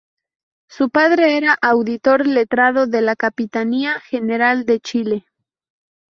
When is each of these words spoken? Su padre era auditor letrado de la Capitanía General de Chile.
Su 0.67 0.89
padre 0.89 1.37
era 1.37 1.55
auditor 1.61 2.25
letrado 2.25 2.87
de 2.87 3.03
la 3.03 3.15
Capitanía 3.15 3.99
General 3.99 4.65
de 4.65 4.79
Chile. 4.79 5.25